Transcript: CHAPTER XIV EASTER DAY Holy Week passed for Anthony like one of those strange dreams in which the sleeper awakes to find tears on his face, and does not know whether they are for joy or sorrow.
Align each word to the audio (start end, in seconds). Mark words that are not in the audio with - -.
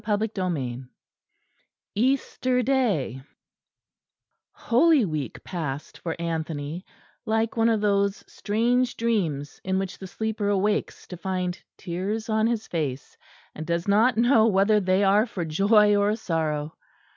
CHAPTER 0.03 0.25
XIV 0.29 0.89
EASTER 1.93 2.63
DAY 2.63 3.21
Holy 4.51 5.05
Week 5.05 5.43
passed 5.43 5.99
for 5.99 6.19
Anthony 6.19 6.83
like 7.23 7.55
one 7.55 7.69
of 7.69 7.81
those 7.81 8.23
strange 8.27 8.97
dreams 8.97 9.61
in 9.63 9.77
which 9.77 9.99
the 9.99 10.07
sleeper 10.07 10.47
awakes 10.47 11.05
to 11.05 11.17
find 11.17 11.61
tears 11.77 12.29
on 12.29 12.47
his 12.47 12.65
face, 12.65 13.15
and 13.53 13.67
does 13.67 13.87
not 13.87 14.17
know 14.17 14.47
whether 14.47 14.79
they 14.79 15.03
are 15.03 15.27
for 15.27 15.45
joy 15.45 15.95
or 15.95 16.15
sorrow. 16.15 16.75